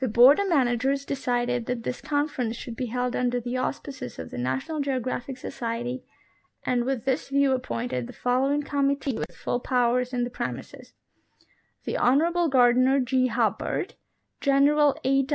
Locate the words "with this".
6.86-7.28